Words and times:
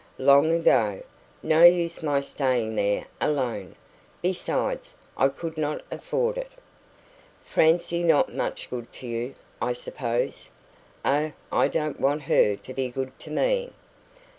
"Long 0.17 0.51
ago. 0.51 1.03
No 1.43 1.61
use 1.63 2.01
my 2.01 2.21
staying 2.21 2.73
there 2.73 3.05
alone. 3.21 3.75
Besides, 4.23 4.95
I 5.15 5.27
could 5.27 5.59
not 5.59 5.81
afford 5.91 6.39
it." 6.39 6.51
"Francie 7.45 8.01
not 8.01 8.33
much 8.33 8.67
good 8.71 8.91
to 8.93 9.05
you, 9.05 9.35
I 9.61 9.73
suppose?" 9.73 10.49
"Oh, 11.05 11.33
I 11.51 11.67
don't 11.67 11.99
want 11.99 12.23
her 12.23 12.55
to 12.55 12.73
be 12.73 12.89
good 12.89 13.11
to 13.19 13.29
me." 13.29 13.73